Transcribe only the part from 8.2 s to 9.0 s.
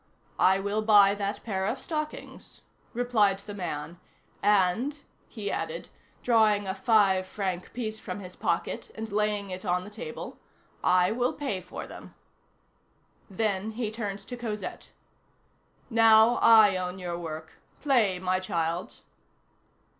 pocket,